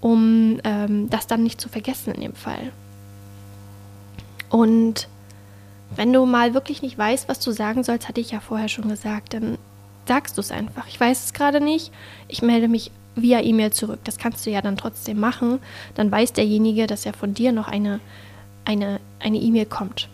um 0.00 0.60
ähm, 0.62 1.10
das 1.10 1.26
dann 1.26 1.42
nicht 1.42 1.60
zu 1.60 1.68
vergessen 1.68 2.14
in 2.14 2.20
dem 2.20 2.34
Fall. 2.34 2.70
Und 4.48 5.08
wenn 5.94 6.12
du 6.12 6.26
mal 6.26 6.54
wirklich 6.54 6.82
nicht 6.82 6.98
weißt, 6.98 7.28
was 7.28 7.40
du 7.40 7.52
sagen 7.52 7.84
sollst, 7.84 8.08
hatte 8.08 8.20
ich 8.20 8.32
ja 8.32 8.40
vorher 8.40 8.68
schon 8.68 8.88
gesagt, 8.88 9.34
dann 9.34 9.58
sagst 10.06 10.36
du 10.36 10.40
es 10.40 10.50
einfach. 10.50 10.86
Ich 10.88 10.98
weiß 10.98 11.24
es 11.24 11.32
gerade 11.32 11.60
nicht, 11.60 11.92
ich 12.28 12.42
melde 12.42 12.68
mich 12.68 12.90
via 13.14 13.40
E-Mail 13.40 13.72
zurück. 13.72 14.00
Das 14.04 14.18
kannst 14.18 14.44
du 14.46 14.50
ja 14.50 14.60
dann 14.60 14.76
trotzdem 14.76 15.18
machen. 15.18 15.60
Dann 15.94 16.10
weiß 16.10 16.32
derjenige, 16.34 16.86
dass 16.86 17.04
ja 17.04 17.12
von 17.12 17.34
dir 17.34 17.52
noch 17.52 17.68
eine 17.68 18.00
eine 18.64 19.00
eine 19.20 19.38
E-Mail 19.38 19.66
kommt. 19.66 20.08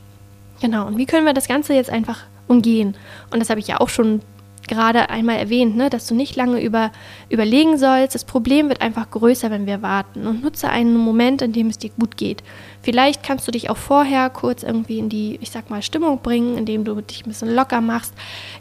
Genau. 0.60 0.86
Und 0.86 0.98
wie 0.98 1.06
können 1.06 1.26
wir 1.26 1.34
das 1.34 1.48
Ganze 1.48 1.74
jetzt 1.74 1.90
einfach 1.90 2.20
umgehen? 2.46 2.94
Und 3.30 3.40
das 3.40 3.50
habe 3.50 3.60
ich 3.60 3.66
ja 3.66 3.80
auch 3.80 3.88
schon 3.88 4.20
gerade 4.68 5.10
einmal 5.10 5.36
erwähnt, 5.36 5.76
ne, 5.76 5.90
dass 5.90 6.06
du 6.06 6.14
nicht 6.14 6.36
lange 6.36 6.60
über, 6.60 6.92
überlegen 7.28 7.78
sollst. 7.78 8.14
Das 8.14 8.24
Problem 8.24 8.68
wird 8.68 8.80
einfach 8.80 9.10
größer, 9.10 9.50
wenn 9.50 9.66
wir 9.66 9.82
warten. 9.82 10.26
Und 10.26 10.42
nutze 10.42 10.68
einen 10.68 10.96
Moment, 10.96 11.42
in 11.42 11.52
dem 11.52 11.68
es 11.68 11.78
dir 11.78 11.90
gut 11.98 12.16
geht. 12.16 12.42
Vielleicht 12.82 13.22
kannst 13.22 13.46
du 13.46 13.52
dich 13.52 13.70
auch 13.70 13.76
vorher 13.76 14.30
kurz 14.30 14.62
irgendwie 14.62 14.98
in 14.98 15.08
die, 15.08 15.38
ich 15.40 15.50
sag 15.50 15.70
mal, 15.70 15.82
Stimmung 15.82 16.20
bringen, 16.20 16.56
indem 16.56 16.84
du 16.84 17.00
dich 17.00 17.24
ein 17.24 17.28
bisschen 17.28 17.54
locker 17.54 17.80
machst. 17.80 18.14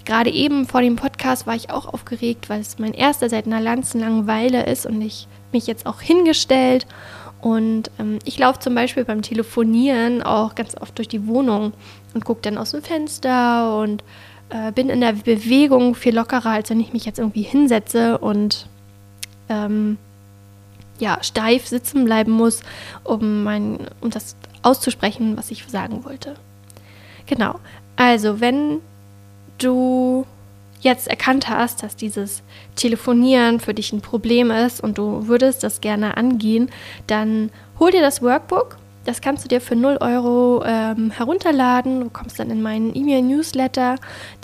Gerade 0.06 0.30
eben 0.30 0.68
vor 0.68 0.82
dem 0.82 0.96
Podcast 0.96 1.48
war 1.48 1.56
ich 1.56 1.70
auch 1.70 1.92
aufgeregt, 1.92 2.50
weil 2.50 2.62
es 2.62 2.80
mein 2.80 2.94
erster 2.94 3.30
seit 3.30 3.46
einer 3.46 3.64
ganzen 3.64 4.00
langen 4.02 4.28
Weile 4.28 4.66
ist 4.66 4.86
und 4.86 5.02
ich 5.02 5.28
mich 5.52 5.68
jetzt 5.68 5.86
auch 5.86 6.02
hingestellt 6.02 6.86
und 7.42 7.90
ähm, 8.00 8.20
ich 8.24 8.38
laufe 8.38 8.60
zum 8.60 8.76
Beispiel 8.76 9.04
beim 9.04 9.24
Telefonieren 9.24 10.22
auch 10.22 10.56
ganz 10.56 10.76
oft 10.80 10.98
durch 10.98 11.08
die 11.08 11.28
Wohnung 11.28 11.74
und 12.14 12.24
gucke 12.24 12.42
dann 12.42 12.58
aus 12.58 12.72
dem 12.72 12.84
Fenster 12.84 13.80
und 13.80 14.04
äh, 14.52 14.72
bin 14.72 14.90
in 14.90 15.02
der 15.02 15.14
Bewegung 15.14 15.96
viel 15.96 16.16
lockerer, 16.16 16.52
als 16.52 16.70
wenn 16.70 16.80
ich 16.80 16.94
mich 16.94 17.06
jetzt 17.06 17.20
irgendwie 17.20 17.42
hinsetze 17.42 18.18
und 18.18 18.68
ähm, 19.50 19.98
ja, 21.00 21.18
steif 21.24 21.68
sitzen 21.68 22.06
bleiben 22.06 22.32
muss, 22.32 22.62
um, 23.04 23.44
mein, 23.44 23.88
um 24.02 24.12
das 24.12 24.36
auszusprechen, 24.62 25.36
was 25.36 25.52
ich 25.52 25.66
sagen 25.68 26.06
wollte. 26.06 26.36
Genau. 27.26 27.60
Also, 27.96 28.40
wenn 28.40 28.80
du 29.58 30.26
jetzt 30.82 31.08
erkannt 31.08 31.50
hast, 31.50 31.84
dass 31.84 31.96
dieses 31.96 32.44
Telefonieren 32.76 33.60
für 33.60 33.74
dich 33.74 33.94
ein 33.94 34.02
Problem 34.02 34.52
ist 34.52 34.82
und 34.82 34.98
du 34.98 35.28
würdest 35.28 35.64
das 35.64 35.82
gerne 35.82 36.18
angehen, 36.18 36.70
dann 37.08 37.52
hol 37.80 37.92
dir 37.92 38.02
das 38.02 38.22
Workbook. 38.22 38.78
Das 39.06 39.22
kannst 39.22 39.44
du 39.44 39.50
dir 39.50 39.62
für 39.62 39.76
0 39.76 39.98
Euro 40.00 40.64
ähm, 40.66 41.10
herunterladen. 41.12 42.02
Du 42.02 42.10
kommst 42.10 42.40
dann 42.40 42.52
in 42.52 42.62
meinen 42.62 42.96
E-Mail-Newsletter, 42.96 43.96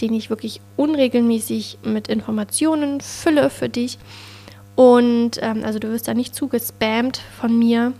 den 0.01 0.13
ich 0.13 0.29
wirklich 0.29 0.61
unregelmäßig 0.75 1.79
mit 1.83 2.07
Informationen 2.07 3.01
fülle 3.01 3.49
für 3.49 3.69
dich. 3.69 3.99
Und 4.75 5.39
ähm, 5.41 5.63
also 5.63 5.79
du 5.79 5.89
wirst 5.89 6.07
da 6.07 6.13
nicht 6.13 6.35
zugespammt 6.35 7.21
von 7.39 7.57
mir. 7.57 7.93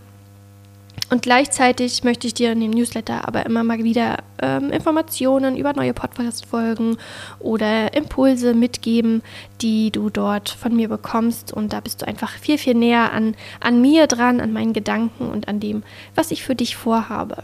Und 1.10 1.22
gleichzeitig 1.22 2.04
möchte 2.04 2.26
ich 2.26 2.34
dir 2.34 2.52
in 2.52 2.60
dem 2.60 2.70
Newsletter 2.70 3.26
aber 3.26 3.46
immer 3.46 3.64
mal 3.64 3.82
wieder 3.82 4.18
ähm, 4.42 4.70
Informationen 4.70 5.56
über 5.56 5.72
neue 5.72 5.94
Podcast-Folgen 5.94 6.98
oder 7.38 7.94
Impulse 7.94 8.52
mitgeben, 8.52 9.22
die 9.62 9.90
du 9.90 10.10
dort 10.10 10.50
von 10.50 10.76
mir 10.76 10.88
bekommst. 10.88 11.50
Und 11.50 11.72
da 11.72 11.80
bist 11.80 12.02
du 12.02 12.06
einfach 12.06 12.32
viel, 12.32 12.58
viel 12.58 12.74
näher 12.74 13.12
an, 13.12 13.34
an 13.60 13.80
mir 13.80 14.06
dran, 14.06 14.40
an 14.40 14.52
meinen 14.52 14.74
Gedanken 14.74 15.30
und 15.30 15.48
an 15.48 15.60
dem, 15.60 15.82
was 16.14 16.30
ich 16.30 16.42
für 16.42 16.54
dich 16.54 16.76
vorhabe. 16.76 17.42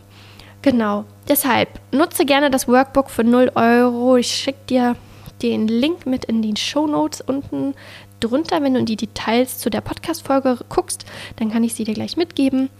Genau, 0.60 1.04
deshalb 1.28 1.68
nutze 1.90 2.26
gerne 2.26 2.50
das 2.50 2.68
Workbook 2.68 3.10
für 3.10 3.24
0 3.24 3.52
Euro. 3.54 4.16
Ich 4.16 4.30
schicke 4.30 4.64
dir 4.68 4.96
den 5.42 5.68
Link 5.68 6.06
mit 6.06 6.24
in 6.26 6.42
die 6.42 6.56
Show 6.56 6.86
Notes 6.86 7.20
unten 7.20 7.74
drunter. 8.20 8.62
Wenn 8.62 8.74
du 8.74 8.80
in 8.80 8.86
die 8.86 8.96
Details 8.96 9.58
zu 9.58 9.70
der 9.70 9.80
Podcast-Folge 9.80 10.58
guckst, 10.68 11.04
dann 11.36 11.50
kann 11.50 11.64
ich 11.64 11.74
sie 11.74 11.84
dir 11.84 11.94
gleich 11.94 12.16
mitgeben. 12.16 12.70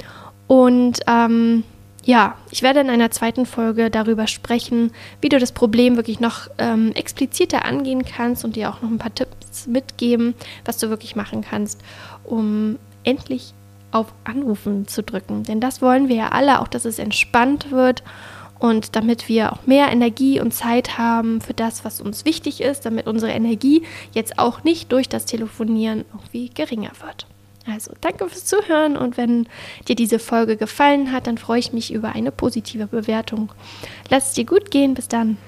Und 0.46 1.00
ähm, 1.06 1.64
ja, 2.04 2.36
ich 2.50 2.62
werde 2.62 2.80
in 2.80 2.90
einer 2.90 3.10
zweiten 3.10 3.46
Folge 3.46 3.90
darüber 3.90 4.26
sprechen, 4.26 4.92
wie 5.20 5.30
du 5.30 5.38
das 5.38 5.52
Problem 5.52 5.96
wirklich 5.96 6.20
noch 6.20 6.48
ähm, 6.58 6.92
expliziter 6.92 7.64
angehen 7.64 8.04
kannst 8.04 8.44
und 8.44 8.56
dir 8.56 8.70
auch 8.70 8.82
noch 8.82 8.90
ein 8.90 8.98
paar 8.98 9.14
Tipps 9.14 9.66
mitgeben, 9.66 10.34
was 10.64 10.78
du 10.78 10.90
wirklich 10.90 11.16
machen 11.16 11.42
kannst, 11.42 11.80
um 12.24 12.78
endlich 13.04 13.54
auf 13.90 14.12
Anrufen 14.24 14.86
zu 14.86 15.02
drücken. 15.02 15.44
Denn 15.44 15.60
das 15.60 15.80
wollen 15.80 16.08
wir 16.08 16.16
ja 16.16 16.28
alle, 16.30 16.60
auch 16.60 16.68
dass 16.68 16.84
es 16.84 16.98
entspannt 16.98 17.70
wird 17.70 18.02
und 18.58 18.96
damit 18.96 19.28
wir 19.28 19.52
auch 19.52 19.66
mehr 19.66 19.90
Energie 19.90 20.40
und 20.40 20.52
Zeit 20.52 20.98
haben 20.98 21.40
für 21.40 21.54
das, 21.54 21.84
was 21.84 22.00
uns 22.00 22.24
wichtig 22.24 22.60
ist, 22.60 22.84
damit 22.84 23.06
unsere 23.06 23.32
Energie 23.32 23.82
jetzt 24.12 24.38
auch 24.38 24.64
nicht 24.64 24.92
durch 24.92 25.08
das 25.08 25.24
Telefonieren 25.24 26.04
irgendwie 26.12 26.50
geringer 26.50 26.92
wird. 27.00 27.26
Also 27.66 27.92
danke 28.00 28.28
fürs 28.28 28.44
Zuhören 28.44 28.96
und 28.96 29.16
wenn 29.16 29.48
dir 29.88 29.96
diese 29.96 30.18
Folge 30.18 30.56
gefallen 30.56 31.12
hat, 31.12 31.26
dann 31.26 31.38
freue 31.38 31.60
ich 31.60 31.72
mich 31.72 31.92
über 31.92 32.10
eine 32.10 32.30
positive 32.30 32.86
Bewertung. 32.86 33.52
Lass 34.10 34.28
es 34.28 34.34
dir 34.34 34.44
gut 34.44 34.70
gehen. 34.70 34.94
Bis 34.94 35.08
dann. 35.08 35.38